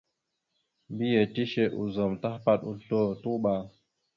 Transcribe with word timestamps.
Mbiyez 0.91 1.29
tishe 1.33 1.63
ozum 1.81 2.13
tahəpaɗ 2.21 2.59
oslo, 2.71 3.01
tuɓa. 3.21 3.53